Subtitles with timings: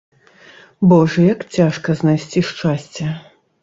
[0.93, 3.17] Божа, як цяжка знайсці шчасце.